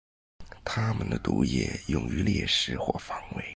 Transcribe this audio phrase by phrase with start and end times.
[0.65, 3.43] 它们的毒液用于猎食或防卫。